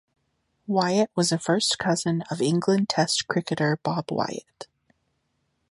Wyatt 0.65 1.11
was 1.15 1.31
a 1.31 1.37
first 1.37 1.77
cousin 1.77 2.23
of 2.31 2.41
England 2.41 2.89
Test 2.89 3.27
cricketer 3.27 3.77
Bob 3.83 4.05
Wyatt. 4.11 4.65